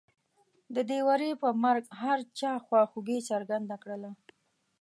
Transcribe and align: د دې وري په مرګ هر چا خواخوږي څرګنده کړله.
د 0.75 0.77
دې 0.89 0.99
وري 1.07 1.29
په 1.41 1.49
مرګ 1.63 1.83
هر 2.01 2.19
چا 2.39 2.51
خواخوږي 2.65 3.19
څرګنده 3.29 3.75
کړله. 3.83 4.11